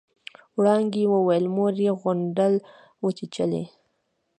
[0.57, 2.53] وړانګې وويل مور يې غونډل
[3.03, 3.63] وچېچلې.